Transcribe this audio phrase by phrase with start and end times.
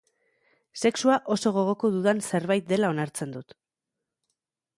[0.83, 3.57] Sexua oso gogoko dudan zerbait dela onartzen dut.